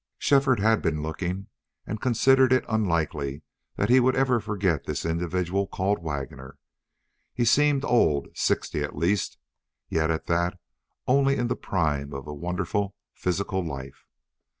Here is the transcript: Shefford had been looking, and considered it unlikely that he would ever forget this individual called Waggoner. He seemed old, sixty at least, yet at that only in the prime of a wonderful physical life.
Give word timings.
Shefford 0.17 0.59
had 0.59 0.81
been 0.81 1.03
looking, 1.03 1.45
and 1.85 2.01
considered 2.01 2.51
it 2.51 2.65
unlikely 2.67 3.43
that 3.75 3.89
he 3.91 3.99
would 3.99 4.15
ever 4.15 4.39
forget 4.39 4.85
this 4.85 5.05
individual 5.05 5.67
called 5.67 6.01
Waggoner. 6.01 6.57
He 7.35 7.45
seemed 7.45 7.85
old, 7.85 8.29
sixty 8.33 8.81
at 8.81 8.95
least, 8.97 9.37
yet 9.89 10.09
at 10.09 10.25
that 10.25 10.57
only 11.05 11.35
in 11.37 11.49
the 11.49 11.55
prime 11.55 12.13
of 12.15 12.25
a 12.25 12.33
wonderful 12.33 12.95
physical 13.13 13.63
life. 13.63 14.07